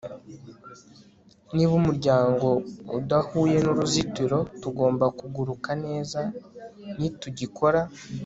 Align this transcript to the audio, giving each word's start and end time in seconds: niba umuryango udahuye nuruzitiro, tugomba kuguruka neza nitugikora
niba 1.55 1.73
umuryango 1.81 2.47
udahuye 2.97 3.57
nuruzitiro, 3.65 4.37
tugomba 4.61 5.05
kuguruka 5.19 5.69
neza 5.85 6.19
nitugikora 6.97 7.79